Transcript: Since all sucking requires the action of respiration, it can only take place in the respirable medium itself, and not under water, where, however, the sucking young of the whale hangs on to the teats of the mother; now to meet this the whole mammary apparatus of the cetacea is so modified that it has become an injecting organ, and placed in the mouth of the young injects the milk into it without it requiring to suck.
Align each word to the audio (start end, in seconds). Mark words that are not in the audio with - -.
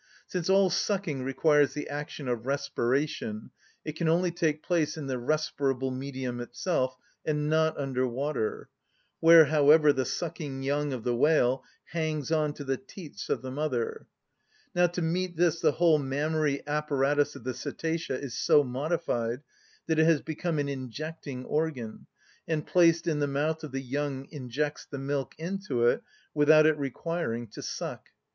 Since 0.25 0.49
all 0.49 0.71
sucking 0.71 1.21
requires 1.21 1.75
the 1.75 1.87
action 1.87 2.27
of 2.27 2.47
respiration, 2.47 3.51
it 3.85 3.95
can 3.95 4.09
only 4.09 4.31
take 4.31 4.63
place 4.63 4.97
in 4.97 5.05
the 5.05 5.19
respirable 5.19 5.91
medium 5.91 6.39
itself, 6.39 6.97
and 7.23 7.47
not 7.47 7.77
under 7.77 8.07
water, 8.07 8.69
where, 9.19 9.45
however, 9.45 9.93
the 9.93 10.05
sucking 10.05 10.63
young 10.63 10.91
of 10.91 11.03
the 11.03 11.15
whale 11.15 11.63
hangs 11.91 12.31
on 12.31 12.55
to 12.55 12.63
the 12.63 12.77
teats 12.77 13.29
of 13.29 13.43
the 13.43 13.51
mother; 13.51 14.07
now 14.73 14.87
to 14.87 15.03
meet 15.03 15.37
this 15.37 15.59
the 15.61 15.73
whole 15.73 15.99
mammary 15.99 16.63
apparatus 16.65 17.35
of 17.35 17.43
the 17.43 17.53
cetacea 17.53 18.17
is 18.19 18.33
so 18.35 18.63
modified 18.63 19.43
that 19.85 19.99
it 19.99 20.05
has 20.05 20.23
become 20.23 20.57
an 20.57 20.67
injecting 20.67 21.45
organ, 21.45 22.07
and 22.47 22.65
placed 22.65 23.05
in 23.05 23.19
the 23.19 23.27
mouth 23.27 23.63
of 23.63 23.71
the 23.71 23.79
young 23.83 24.25
injects 24.31 24.83
the 24.83 24.97
milk 24.97 25.35
into 25.37 25.83
it 25.85 26.01
without 26.33 26.65
it 26.65 26.75
requiring 26.79 27.45
to 27.47 27.61
suck. 27.61 28.09